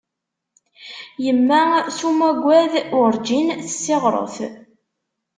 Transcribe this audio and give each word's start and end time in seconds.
Yemma 1.23 1.61
s 1.97 1.99
umagad, 2.09 2.73
urǧin 3.01 3.47
tessiɣret. 3.63 4.35